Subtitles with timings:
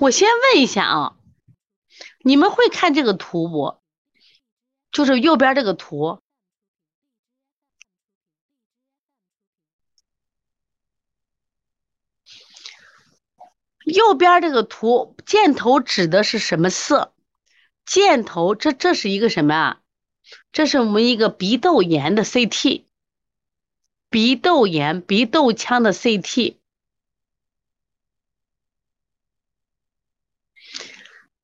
[0.00, 1.16] 我先问一下啊，
[2.20, 3.80] 你们会看这个图不？
[4.92, 6.20] 就是右边这个图。
[13.84, 17.12] 右边这个图箭头指的是什么色？
[17.84, 19.80] 箭头，这这是一个什么啊？
[20.52, 22.84] 这是我们一个鼻窦炎的 CT，
[24.10, 26.57] 鼻窦炎、鼻窦腔的 CT。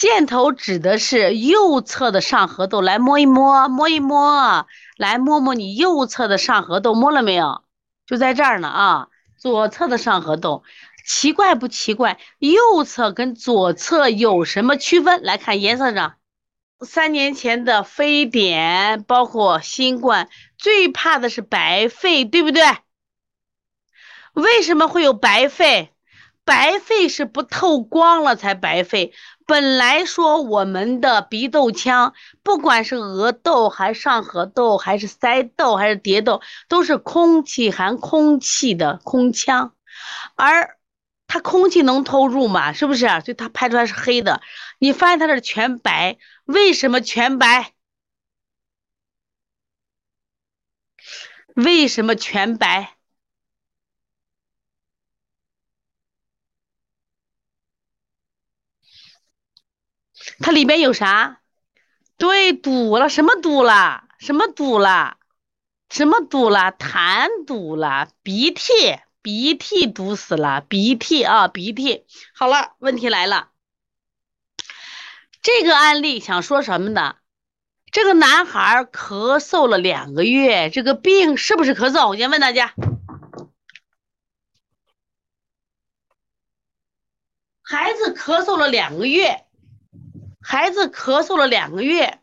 [0.00, 7.64] 箭头指的是右侧的上颌窦，来摸一摸，摸一摸，来摸摸你右侧的上颌窦，摸了没有？
[8.06, 10.64] 就在这儿呢啊，左侧的上颌窦。
[11.06, 12.18] 奇怪不奇怪？
[12.38, 15.22] 右侧跟左侧有什么区分？
[15.22, 16.14] 来看颜色上，
[16.80, 22.62] 三年前的非典，包括新冠，最怕的是白肺，对不对？
[24.32, 25.92] 为什么会有白肺？
[26.50, 29.14] 白肺是不透光了才白肺。
[29.46, 39.74] 本来说我们的鼻窦腔，不管是额窦还是上颌窦，还是腮窦还是蝶窦，都是空气含空气的空腔，
[40.34, 40.76] 而。
[41.32, 42.72] 它空气能透入吗？
[42.72, 43.06] 是不是？
[43.06, 44.42] 所以它拍出来是黑的。
[44.80, 47.72] 你发现它这全白，为什么全白？
[51.54, 52.96] 为什么全白？
[60.40, 61.40] 它里面有啥？
[62.16, 64.08] 对，堵了，什么堵了？
[64.18, 65.18] 什么堵了？
[65.88, 66.72] 什么堵了？
[66.72, 68.72] 痰堵了，鼻涕。
[69.22, 72.06] 鼻涕堵死了，鼻涕啊，鼻涕。
[72.34, 73.50] 好了，问题来了，
[75.42, 77.16] 这个案例想说什么呢？
[77.92, 82.08] 这个男孩咳嗽了两个月，这个病是不是咳嗽？
[82.08, 82.72] 我先问大家，
[87.60, 89.44] 孩子咳嗽了两个月，
[90.40, 92.20] 孩子咳嗽了两个月，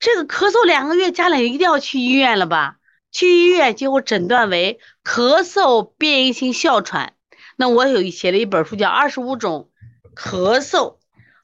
[0.00, 2.78] 这个咳嗽两个月，家长一定要去医院了吧？
[3.10, 7.14] 去医院，结果诊断为咳嗽变异性哮喘。
[7.56, 9.70] 那我有写了一本书，叫《二十五种
[10.16, 10.70] 咳嗽》，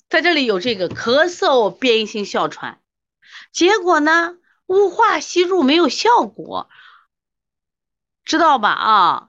[0.09, 2.81] 在这里有这个咳嗽变异性哮喘。
[3.53, 6.71] 结果呢，雾化吸入没有效果，
[8.25, 8.71] 知道吧？
[8.71, 9.29] 啊，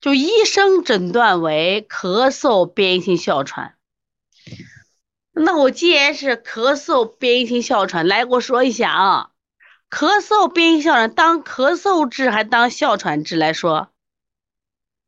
[0.00, 3.75] 就医生诊断为咳嗽变异性哮喘。
[5.38, 9.30] 那我既然是咳嗽变异性哮喘，来给我说一下啊。
[9.90, 13.92] 咳嗽变异性哮喘当咳嗽治还当哮喘治来说？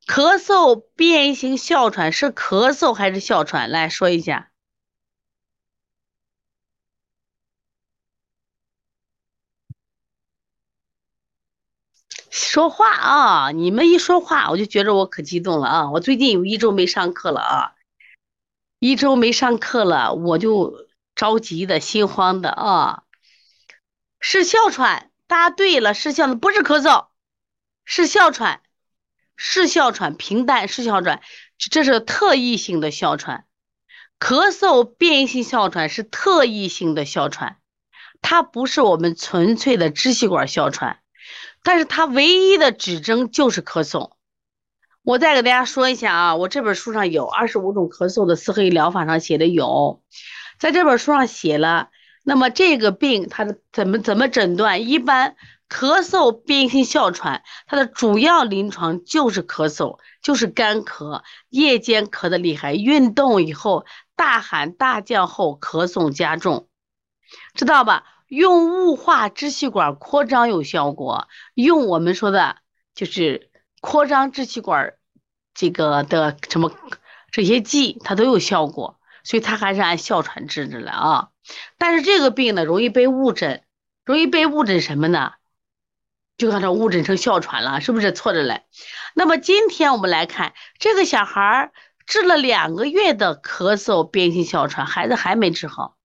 [0.07, 3.71] 咳嗽变异性哮喘是咳嗽还是哮喘？
[3.71, 4.51] 来说一下。
[12.31, 13.51] 说话啊！
[13.53, 15.91] 你们一说话，我就觉着我可激动了啊！
[15.91, 17.75] 我最近有一周没上课了啊，
[18.79, 23.03] 一周没上课了，我就着急的心慌的啊。
[24.21, 27.07] 是哮喘，答对了，是哮的，不是咳嗽，
[27.85, 28.61] 是哮喘，
[29.37, 31.23] 是哮喘，平淡是哮喘，
[31.57, 33.47] 这是特异性的哮喘，
[34.21, 37.59] 咳嗽变异性哮喘是特异性的哮喘，
[38.23, 41.01] 它不是我们纯粹的支气管哮喘，
[41.65, 44.18] 但是它唯一的指征就是咳嗽。
[45.09, 50.03] 我再给大家说一下啊，我这本书上有二十五种咳嗽的四合一疗法上写的有，
[50.59, 51.89] 在这本书上写了。
[52.25, 54.87] 那么这个病它的怎么怎么诊断？
[54.87, 55.37] 一般
[55.67, 66.69] 咳嗽变性哮喘，它的主要临床就是咳嗽，就是干咳，夜间咳的厉害，运动以后大喊大叫后咳嗽加重，
[67.55, 68.05] 知道吧？
[68.27, 72.57] 用雾化支气管扩张有效果，用我们说的
[72.95, 73.48] 就是
[73.81, 74.95] 扩张支气管
[75.55, 76.73] 这个的什么
[77.31, 81.29] 这些剂，它都有效果，所以它还是按哮喘治的了啊。
[81.79, 83.63] 但是这个病呢，容易被误诊，
[84.05, 85.33] 容易被误诊什么呢？
[86.37, 88.63] 就刚才误诊成哮喘了，是不是错着嘞？
[89.15, 91.73] 那么今天我们来看这个小孩
[92.07, 95.97] 治了两个月的咳嗽变性哮喘，孩子还没治好，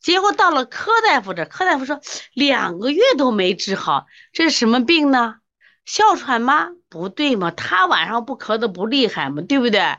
[0.00, 2.00] 结果到了柯大夫这，柯大夫说
[2.34, 5.36] 两个月都没治好，这是什么病呢？
[5.84, 6.68] 哮喘吗？
[6.88, 9.98] 不对嘛，他晚上不咳的不厉害嘛，对不对？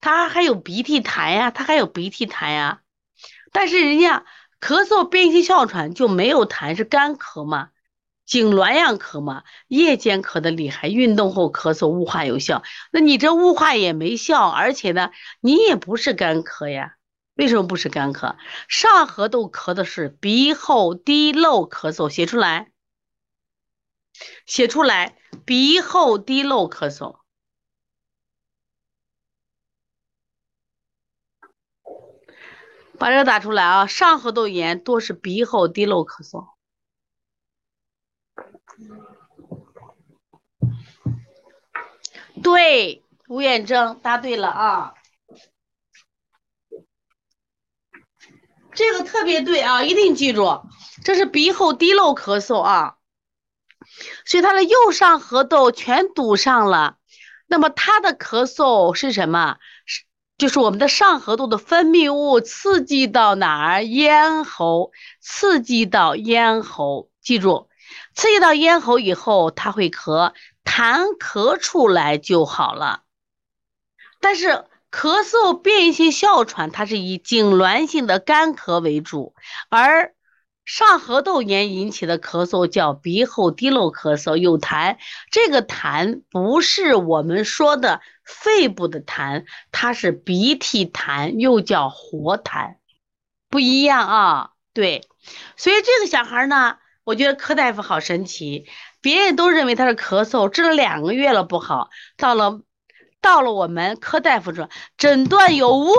[0.00, 2.80] 他还有鼻涕痰呀，他还有鼻涕痰呀。
[3.52, 4.24] 但是人家
[4.60, 7.68] 咳嗽变性哮喘就没有痰，是干咳嘛，
[8.26, 12.62] 痉挛样咳嘛，夜间咳的厉害，运动后咳嗽雾化有效。
[12.90, 15.10] 那你这雾化也没效，而且呢，
[15.40, 16.94] 你也不是干咳呀？
[17.34, 18.34] 为什么不是干咳？
[18.68, 22.71] 上颌窦咳的是鼻后滴漏咳嗽，写出来，
[24.46, 27.20] 写出来，鼻后滴漏咳嗽。
[32.98, 33.86] 把这个打出来啊！
[33.86, 36.52] 上颌窦炎多是鼻后滴漏咳嗽。
[42.44, 44.94] 对，吴远征答对了啊！
[48.74, 50.62] 这个特别对啊，一定记住，
[51.04, 52.98] 这是鼻后滴漏咳嗽啊，
[54.24, 56.96] 所以他的右上颌窦全堵上了。
[57.46, 59.56] 那么他的咳嗽是什么？
[59.86, 60.02] 是
[60.38, 63.84] 就是我们的上颌窦的分泌物刺激到哪儿？
[63.84, 67.68] 咽喉，刺激到咽喉，记住，
[68.14, 70.32] 刺激到咽喉以后，他会咳，
[70.64, 73.02] 痰咳出来就好了。
[74.20, 74.64] 但是。
[74.92, 79.34] 咳嗽变异性哮喘，它是以痉挛性的干咳为主，
[79.70, 80.12] 而
[80.64, 84.96] 上颌窦炎引起的咳嗽叫鼻后滴漏咳嗽，有痰。
[85.30, 92.76] 这个痰不是我们说的肺部的痰，它是鼻涕痰，又叫活痰，
[93.48, 94.50] 不一样啊。
[94.72, 95.08] 对，
[95.56, 98.66] 所以这个小孩呢，我觉得柯大夫好神奇，
[99.00, 102.60] 别人都认为他是咳嗽，治了两个月了不好，到了。
[103.20, 105.92] 到了我们柯大夫说诊断有误，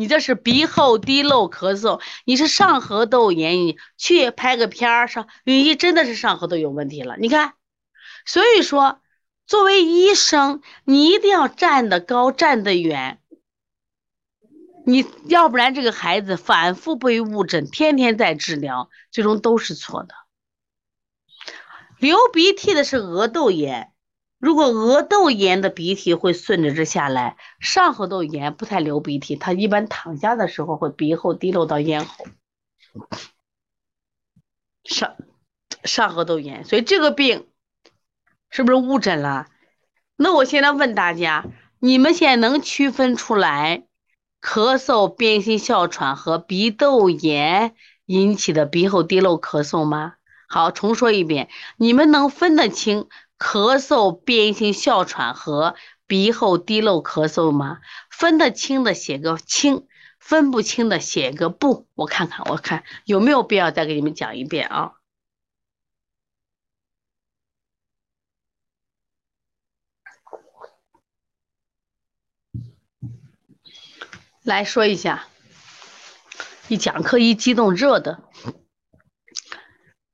[0.00, 7.18] 你这是鼻后滴漏咳嗽，你是上颌窦炎，你去拍个片儿上，你真的是上颌窦有问题了。
[7.18, 7.52] 你看，
[8.24, 9.02] 所以说
[9.46, 13.20] 作为医生，你一定要站得高，站得远，
[14.86, 20.14] 你要不然这个孩子反复被误诊，天天在治疗，最终都是错的。
[21.98, 23.92] 流鼻涕的是额窦炎。
[24.40, 32.26] 如果额窦炎的鼻涕会顺着这下来，上颌窦炎不太流鼻涕，他一般躺下的时候会鼻后滴漏到咽喉。
[34.82, 35.14] 上
[35.84, 37.48] 上颌窦炎，所以这个病
[38.48, 39.46] 是不是误诊了？
[40.16, 41.44] 那我现在问大家，
[41.78, 43.84] 你们现在能区分出来
[44.40, 47.74] 咳嗽变性哮喘和鼻窦炎
[48.06, 50.14] 引起的鼻后滴漏咳嗽吗？
[50.48, 53.06] 好，重说一遍，你们能分得清？
[53.40, 55.74] 咳嗽变异性哮喘和
[56.06, 57.78] 鼻后滴漏咳嗽吗？
[58.10, 59.88] 分得清的写个清，
[60.18, 61.88] 分不清的写个不。
[61.94, 64.92] 我看看，我看有没有必要再给你们讲一遍啊？
[74.42, 75.26] 来说一下，
[76.68, 78.22] 一讲课一激动热的，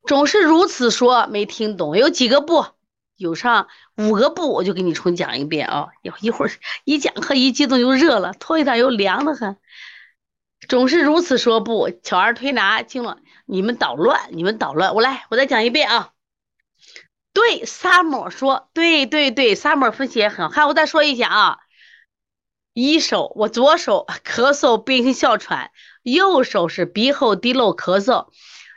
[0.06, 2.75] 总是如此说，没听懂，有几个不？
[3.16, 5.88] 有上五个不，我就给你重讲一遍啊！
[6.20, 6.52] 一会儿
[6.84, 9.56] 一讲课一激动又热了，脱一点又凉的很。
[10.68, 14.94] 总是如此说不，巧儿推拿进了，你们捣乱，你们捣乱。
[14.94, 16.10] 我来，我再讲一遍啊。
[17.32, 20.66] 对，萨摩说，对对对，萨摩分析也很好。
[20.66, 21.58] 我再说一下啊，
[22.72, 25.70] 一手我左手咳嗽变性哮喘，
[26.02, 28.28] 右手是鼻后滴漏咳嗽，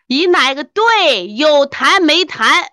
[0.07, 1.27] 以哪一个对？
[1.33, 2.67] 有痰没痰？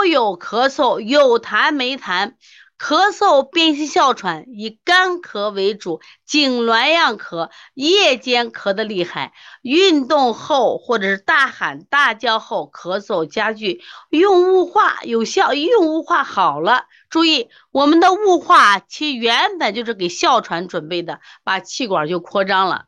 [0.00, 2.32] 都有咳嗽，有痰没痰？
[2.78, 16.84] 咳嗽变性哮喘以干咳为主，痉挛样咳，夜间咳的厉害，运动后或者是大喊大叫后咳嗽加剧，用雾化有效，用雾化好了。
[17.10, 22.86] 注意，我们的雾化其原本就是给哮喘准备的，把气管就扩张了。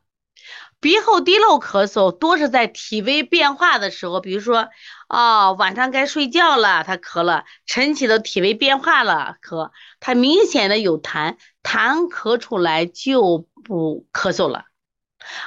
[0.83, 4.67] 鼻后滴漏咳嗽多是在体位变化的时候，比如说，
[5.07, 9.71] 哦，晚上该睡觉了，他咳了；晨起的体位变化了，咳，
[10.01, 14.65] 他明显的有痰，痰咳出来就不咳嗽了，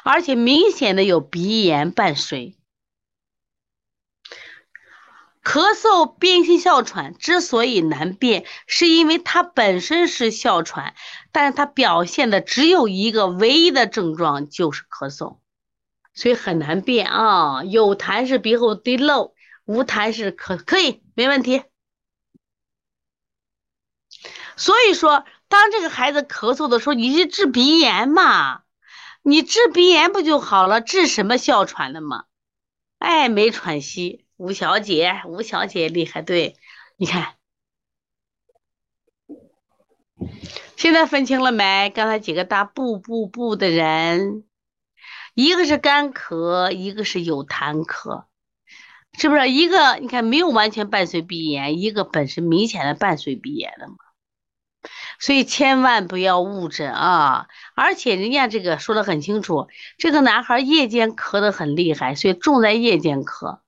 [0.05, 2.57] 而且明显的有鼻炎伴随。
[5.47, 10.97] 咳嗽变性哮喘之所以难辨，是因为它本身是哮喘，
[11.31, 15.39] 但是它表现的只有一个唯一的症状就是咳嗽，
[16.15, 17.63] 所以很难辨啊。
[17.63, 19.35] 有痰是鼻后滴漏，
[19.65, 21.63] 无痰是咳可以没问题。
[24.57, 28.63] 所以说，当这个孩子咳嗽的时候，你是治鼻炎嘛？
[29.23, 30.81] 你治鼻炎不就好了？
[30.81, 32.25] 治什么哮喘的嘛？
[32.99, 34.26] 哎，没喘息。
[34.37, 36.57] 吴小姐，吴小姐厉害，对，
[36.97, 37.35] 你看，
[40.77, 41.91] 现在分清了没？
[41.95, 44.45] 刚才几个大不不不的人，
[45.35, 48.25] 一个是干咳，一个是有痰咳，
[49.19, 49.49] 是不是？
[49.51, 53.97] 一个你看没有完全伴随鼻炎，一个本身明显的伴随鼻炎的嘛。
[55.19, 57.49] 所以千万不要误诊啊！
[57.75, 63.61] 而且人家这个说的很清楚，这个男孩夜间咳得很厉害，所以重在夜间咳。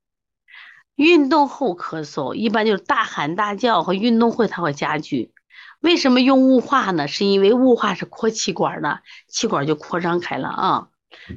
[0.99, 5.31] 运动后咳嗽，一般就是大喊大叫和运动会，它会加剧。
[5.79, 7.07] 为什么用雾化呢？
[7.07, 10.87] 是因为雾化是扩气管的，气管就扩张开了啊。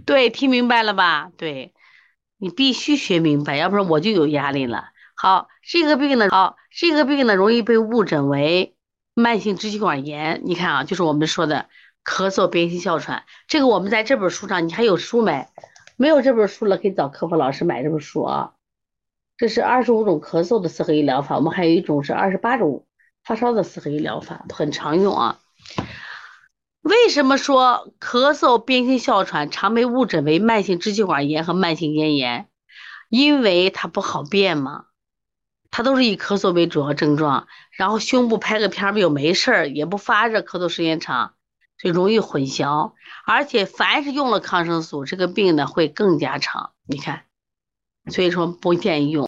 [0.04, 1.30] 对，听明白了吧？
[1.36, 1.74] 对，
[2.38, 4.86] 你必须学明白，要不然我就有压力了。
[5.14, 8.74] 好，这个病呢，好，这个病呢，容易被误诊为
[9.14, 10.40] 慢性支气管炎。
[10.42, 11.66] 你看啊，就是我们说的
[12.04, 13.22] 咳嗽、变性哮喘。
[13.46, 15.46] 这个我们在这本书上，你还有书没？
[15.96, 18.54] 没有这本书了，可以找客服老师买这本书啊。
[19.36, 22.86] 这是二十五种咳嗽的四合一疗法，我们还有一种是二十八种
[23.24, 25.38] 发烧的四合一疗法，很常用啊。
[26.80, 32.48] 为什么说咳嗽、变性哮喘常被误诊为慢性支气管炎和慢性咽炎？
[33.08, 34.86] 因为它不好辨嘛。
[35.70, 41.34] 它都是以咳嗽为主要症状，然后胸部拍个片儿又没事儿，也不发热，咳嗽时间长，
[41.78, 42.92] 就容易混淆。
[43.24, 46.72] 而且凡是用了抗生素，这个病呢会更加长。
[46.86, 47.22] 你看，
[48.10, 49.20] 所以说不建议用。